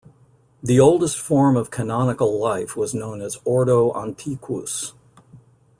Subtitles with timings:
[0.63, 4.93] The oldest form of canonical life was known as "Ordo Antiquus".